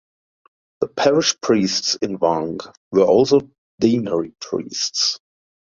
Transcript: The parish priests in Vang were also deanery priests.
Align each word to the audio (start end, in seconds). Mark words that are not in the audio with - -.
The 0.79 0.87
parish 0.87 1.39
priests 1.41 1.93
in 2.01 2.17
Vang 2.17 2.57
were 2.91 3.05
also 3.05 3.41
deanery 3.79 4.33
priests. 4.41 5.19